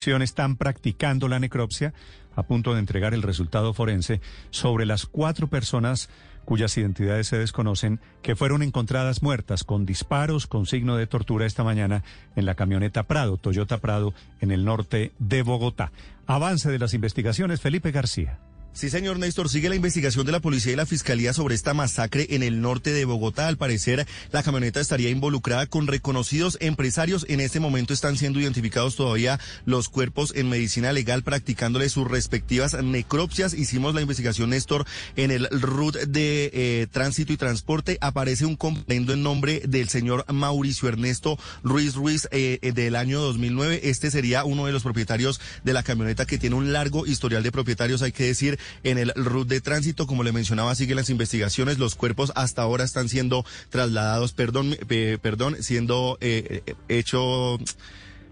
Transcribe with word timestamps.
están 0.00 0.56
practicando 0.56 1.26
la 1.26 1.40
necropsia 1.40 1.92
a 2.36 2.44
punto 2.44 2.72
de 2.72 2.78
entregar 2.78 3.14
el 3.14 3.22
resultado 3.22 3.74
forense 3.74 4.20
sobre 4.50 4.86
las 4.86 5.06
cuatro 5.06 5.48
personas 5.48 6.08
cuyas 6.44 6.78
identidades 6.78 7.26
se 7.26 7.36
desconocen 7.36 8.00
que 8.22 8.36
fueron 8.36 8.62
encontradas 8.62 9.22
muertas 9.22 9.64
con 9.64 9.84
disparos 9.84 10.46
con 10.46 10.66
signo 10.66 10.96
de 10.96 11.08
tortura 11.08 11.46
esta 11.46 11.64
mañana 11.64 12.04
en 12.36 12.46
la 12.46 12.54
camioneta 12.54 13.02
Prado, 13.02 13.38
Toyota 13.38 13.78
Prado, 13.78 14.14
en 14.40 14.52
el 14.52 14.64
norte 14.64 15.12
de 15.18 15.42
Bogotá. 15.42 15.90
Avance 16.26 16.70
de 16.70 16.78
las 16.78 16.94
investigaciones, 16.94 17.60
Felipe 17.60 17.90
García. 17.90 18.38
Sí, 18.78 18.90
señor 18.90 19.18
Néstor, 19.18 19.48
sigue 19.48 19.68
la 19.68 19.74
investigación 19.74 20.24
de 20.24 20.30
la 20.30 20.38
policía 20.38 20.72
y 20.72 20.76
la 20.76 20.86
fiscalía 20.86 21.32
sobre 21.32 21.56
esta 21.56 21.74
masacre 21.74 22.28
en 22.30 22.44
el 22.44 22.60
norte 22.60 22.92
de 22.92 23.04
Bogotá. 23.04 23.48
Al 23.48 23.56
parecer, 23.56 24.06
la 24.30 24.44
camioneta 24.44 24.78
estaría 24.78 25.10
involucrada 25.10 25.66
con 25.66 25.88
reconocidos 25.88 26.56
empresarios. 26.60 27.26
En 27.28 27.40
este 27.40 27.58
momento 27.58 27.92
están 27.92 28.16
siendo 28.16 28.38
identificados 28.38 28.94
todavía 28.94 29.40
los 29.64 29.88
cuerpos 29.88 30.32
en 30.36 30.48
medicina 30.48 30.92
legal 30.92 31.24
practicándole 31.24 31.88
sus 31.88 32.08
respectivas 32.08 32.80
necropsias. 32.80 33.52
Hicimos 33.52 33.96
la 33.96 34.00
investigación, 34.00 34.50
Néstor, 34.50 34.86
en 35.16 35.32
el 35.32 35.48
RUT 35.50 35.96
de 35.96 36.48
eh, 36.54 36.86
Tránsito 36.88 37.32
y 37.32 37.36
Transporte. 37.36 37.98
Aparece 38.00 38.46
un 38.46 38.54
comprendo 38.54 39.12
en 39.12 39.24
nombre 39.24 39.60
del 39.66 39.88
señor 39.88 40.24
Mauricio 40.32 40.88
Ernesto 40.88 41.36
Ruiz 41.64 41.96
Ruiz 41.96 42.28
eh, 42.30 42.60
eh, 42.62 42.70
del 42.70 42.94
año 42.94 43.18
2009. 43.22 43.80
Este 43.82 44.12
sería 44.12 44.44
uno 44.44 44.66
de 44.66 44.72
los 44.72 44.84
propietarios 44.84 45.40
de 45.64 45.72
la 45.72 45.82
camioneta 45.82 46.26
que 46.26 46.38
tiene 46.38 46.54
un 46.54 46.72
largo 46.72 47.06
historial 47.06 47.42
de 47.42 47.50
propietarios, 47.50 48.02
hay 48.02 48.12
que 48.12 48.22
decir 48.22 48.56
en 48.82 48.98
el 48.98 49.12
RUT 49.14 49.48
de 49.48 49.60
tránsito. 49.60 50.06
Como 50.06 50.22
le 50.22 50.32
mencionaba, 50.32 50.74
siguen 50.74 50.96
las 50.96 51.10
investigaciones. 51.10 51.78
Los 51.78 51.94
cuerpos 51.94 52.32
hasta 52.34 52.62
ahora 52.62 52.84
están 52.84 53.08
siendo 53.08 53.44
trasladados, 53.70 54.32
perdón, 54.32 54.76
eh, 54.88 55.18
perdón, 55.20 55.56
siendo 55.60 56.18
eh, 56.20 56.62
eh, 56.66 56.74
hecho 56.88 57.58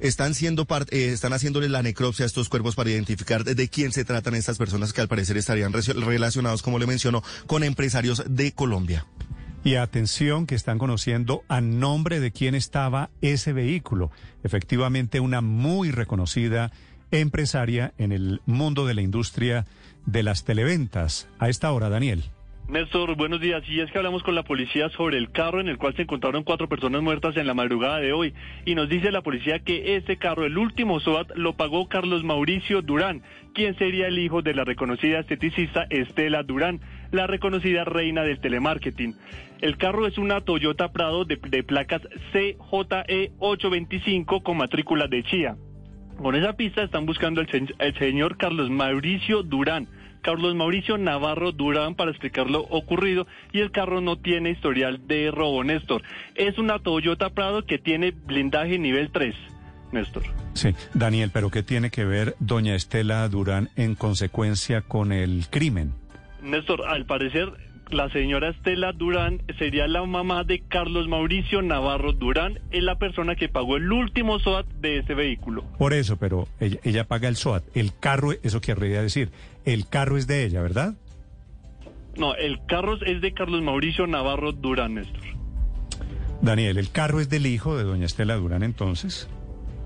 están 0.00 0.34
siendo 0.34 0.66
están 0.90 1.32
haciéndole 1.32 1.68
la 1.68 1.82
necropsia 1.82 2.24
a 2.24 2.26
estos 2.26 2.48
cuerpos 2.48 2.74
para 2.74 2.90
identificar 2.90 3.44
de 3.44 3.68
quién 3.68 3.92
se 3.92 4.04
tratan 4.04 4.34
estas 4.34 4.58
personas 4.58 4.92
que 4.92 5.00
al 5.00 5.08
parecer 5.08 5.36
estarían 5.36 5.72
relacionados, 5.72 6.62
como 6.62 6.78
le 6.78 6.86
mencionó, 6.86 7.22
con 7.46 7.62
empresarios 7.62 8.22
de 8.28 8.52
Colombia. 8.52 9.06
Y 9.64 9.76
atención 9.76 10.46
que 10.46 10.54
están 10.54 10.76
conociendo 10.76 11.42
a 11.48 11.62
nombre 11.62 12.20
de 12.20 12.32
quién 12.32 12.54
estaba 12.54 13.08
ese 13.22 13.54
vehículo. 13.54 14.10
Efectivamente, 14.42 15.20
una 15.20 15.40
muy 15.40 15.90
reconocida 15.90 16.70
empresaria 17.20 17.92
en 17.98 18.12
el 18.12 18.40
mundo 18.46 18.86
de 18.86 18.94
la 18.94 19.02
industria 19.02 19.66
de 20.06 20.22
las 20.22 20.44
televentas. 20.44 21.28
A 21.38 21.48
esta 21.48 21.72
hora, 21.72 21.88
Daniel. 21.88 22.24
Néstor, 22.68 23.14
buenos 23.14 23.42
días. 23.42 23.62
Y 23.68 23.80
es 23.80 23.90
que 23.92 23.98
hablamos 23.98 24.22
con 24.22 24.34
la 24.34 24.42
policía 24.42 24.88
sobre 24.88 25.18
el 25.18 25.30
carro 25.30 25.60
en 25.60 25.68
el 25.68 25.76
cual 25.76 25.94
se 25.96 26.02
encontraron 26.02 26.44
cuatro 26.44 26.66
personas 26.66 27.02
muertas 27.02 27.36
en 27.36 27.46
la 27.46 27.52
madrugada 27.52 27.98
de 27.98 28.14
hoy. 28.14 28.32
Y 28.64 28.74
nos 28.74 28.88
dice 28.88 29.12
la 29.12 29.20
policía 29.20 29.58
que 29.58 29.96
este 29.96 30.16
carro, 30.16 30.46
el 30.46 30.56
último 30.56 30.98
SOAT, 30.98 31.32
lo 31.36 31.56
pagó 31.56 31.88
Carlos 31.88 32.24
Mauricio 32.24 32.80
Durán, 32.80 33.22
quien 33.52 33.76
sería 33.76 34.06
el 34.08 34.18
hijo 34.18 34.40
de 34.40 34.54
la 34.54 34.64
reconocida 34.64 35.18
esteticista 35.18 35.86
Estela 35.90 36.42
Durán, 36.42 36.80
la 37.12 37.26
reconocida 37.26 37.84
reina 37.84 38.22
del 38.22 38.40
telemarketing. 38.40 39.14
El 39.60 39.76
carro 39.76 40.06
es 40.06 40.16
una 40.16 40.40
Toyota 40.40 40.90
Prado 40.90 41.26
de, 41.26 41.36
de 41.36 41.62
placas 41.64 42.00
CJE 42.32 43.32
825 43.38 44.42
con 44.42 44.56
matrícula 44.56 45.06
de 45.06 45.22
Chía. 45.22 45.56
Con 46.20 46.34
esa 46.36 46.54
pista 46.54 46.82
están 46.82 47.06
buscando 47.06 47.40
al 47.40 47.48
el 47.78 47.98
señor 47.98 48.36
Carlos 48.36 48.70
Mauricio 48.70 49.42
Durán. 49.42 49.88
Carlos 50.22 50.54
Mauricio 50.54 50.96
Navarro 50.96 51.52
Durán 51.52 51.94
para 51.96 52.10
explicar 52.10 52.48
lo 52.48 52.60
ocurrido 52.62 53.26
y 53.52 53.60
el 53.60 53.70
carro 53.70 54.00
no 54.00 54.16
tiene 54.16 54.50
historial 54.50 55.06
de 55.06 55.30
robo, 55.30 55.62
Néstor. 55.64 56.02
Es 56.34 56.56
una 56.56 56.78
Toyota 56.78 57.28
Prado 57.30 57.66
que 57.66 57.78
tiene 57.78 58.12
blindaje 58.12 58.78
nivel 58.78 59.10
3, 59.10 59.34
Néstor. 59.92 60.22
Sí, 60.54 60.70
Daniel, 60.94 61.30
pero 61.30 61.50
¿qué 61.50 61.62
tiene 61.62 61.90
que 61.90 62.06
ver 62.06 62.36
doña 62.38 62.74
Estela 62.74 63.28
Durán 63.28 63.68
en 63.76 63.96
consecuencia 63.96 64.80
con 64.80 65.12
el 65.12 65.44
crimen? 65.50 65.92
Néstor, 66.42 66.86
al 66.86 67.04
parecer 67.04 67.52
la 67.90 68.08
señora 68.10 68.48
Estela 68.50 68.92
Durán 68.92 69.42
sería 69.58 69.86
la 69.86 70.04
mamá 70.04 70.42
de 70.44 70.60
Carlos 70.60 71.06
Mauricio 71.08 71.62
Navarro 71.62 72.12
Durán, 72.12 72.58
es 72.70 72.82
la 72.82 72.98
persona 72.98 73.36
que 73.36 73.48
pagó 73.48 73.76
el 73.76 73.92
último 73.92 74.38
SOAT 74.38 74.66
de 74.80 74.98
ese 74.98 75.14
vehículo. 75.14 75.64
Por 75.78 75.92
eso, 75.92 76.16
pero 76.16 76.48
ella, 76.60 77.04
paga 77.04 77.28
el 77.28 77.36
SOAT. 77.36 77.64
El 77.74 77.92
carro, 77.98 78.32
eso 78.42 78.60
querría 78.60 79.02
decir, 79.02 79.30
el 79.64 79.88
carro 79.88 80.16
es 80.16 80.26
de 80.26 80.44
ella, 80.44 80.60
¿verdad? 80.62 80.94
No, 82.16 82.34
el 82.36 82.64
carro 82.66 82.96
es 83.04 83.20
de 83.20 83.32
Carlos 83.32 83.62
Mauricio 83.62 84.06
Navarro 84.06 84.52
Durán, 84.52 84.94
Néstor. 84.94 85.22
Daniel, 86.42 86.76
el 86.78 86.90
carro 86.90 87.20
es 87.20 87.28
del 87.28 87.46
hijo 87.46 87.76
de 87.76 87.84
doña 87.84 88.06
Estela 88.06 88.34
Durán, 88.36 88.62
entonces. 88.62 89.28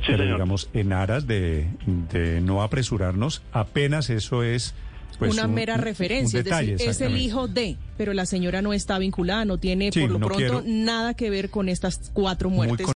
Sí, 0.00 0.06
pero 0.08 0.18
señor. 0.24 0.36
digamos, 0.36 0.68
en 0.74 0.92
aras 0.92 1.26
de, 1.26 1.66
de 2.12 2.40
no 2.40 2.62
apresurarnos, 2.62 3.42
apenas 3.52 4.10
eso 4.10 4.42
es 4.42 4.74
pues, 5.18 5.32
una 5.34 5.46
un- 5.46 5.54
mera 5.54 5.74
un- 5.74 5.80
un 5.80 5.84
referencia, 5.84 6.42
detalle, 6.42 6.72
es 6.72 6.78
decir, 6.78 6.90
es 6.90 7.00
el 7.00 7.16
hijo 7.16 7.46
de, 7.46 7.76
pero 8.02 8.14
la 8.14 8.26
señora 8.26 8.62
no 8.62 8.72
está 8.72 8.98
vinculada, 8.98 9.44
no 9.44 9.58
tiene 9.58 9.92
Sí, 9.92 10.00
por 10.00 10.10
lo 10.10 10.18
no 10.18 10.26
pronto 10.26 10.36
quiero- 10.38 10.62
nada 10.66 11.14
que 11.14 11.30
ver 11.30 11.50
con 11.50 11.68
estas 11.68 12.10
cuatro 12.12 12.50
muertes. 12.50 12.84